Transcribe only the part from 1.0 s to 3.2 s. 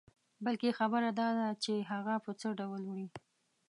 داده چې هغه په څه ډول وړې.